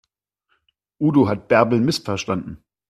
Udo 0.97 1.27
hat 1.29 1.47
Bärbel 1.47 1.79
missverstanden. 1.79 2.63